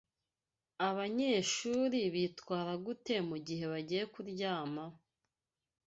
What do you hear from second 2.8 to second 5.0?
gute mugihe bagiye kuryama?